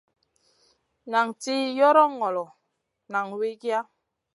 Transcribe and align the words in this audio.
Nan 1.11 1.27
tih 1.41 1.65
yoron 1.79 2.11
ŋolo, 2.19 2.45
nan 3.11 3.25
wikiya. 3.39 3.79